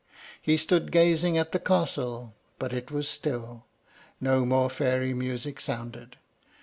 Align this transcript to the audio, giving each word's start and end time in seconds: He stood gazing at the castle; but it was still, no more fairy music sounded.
He 0.41 0.57
stood 0.57 0.91
gazing 0.91 1.37
at 1.37 1.51
the 1.51 1.59
castle; 1.59 2.33
but 2.57 2.73
it 2.73 2.89
was 2.89 3.07
still, 3.07 3.65
no 4.19 4.47
more 4.47 4.67
fairy 4.67 5.13
music 5.13 5.59
sounded. 5.59 6.15